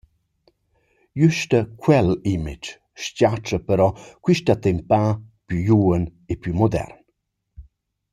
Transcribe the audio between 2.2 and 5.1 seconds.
«image» s-chatscha però quist «attempà»